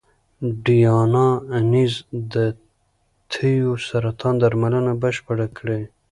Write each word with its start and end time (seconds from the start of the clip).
ډیانا 0.65 1.27
اینز 1.55 1.93
د 2.33 2.35
تیو 3.31 3.69
سرطان 3.87 4.35
درملنه 4.41 4.93
بشپړه 5.01 5.47
کړې. 5.57 5.81